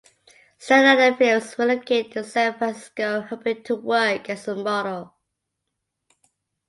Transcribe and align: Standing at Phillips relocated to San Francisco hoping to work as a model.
Standing 0.57 1.05
at 1.05 1.17
Phillips 1.19 1.59
relocated 1.59 2.11
to 2.13 2.23
San 2.23 2.57
Francisco 2.57 3.21
hoping 3.29 3.61
to 3.65 3.75
work 3.75 4.31
as 4.31 4.47
a 4.47 4.55
model. 4.55 5.13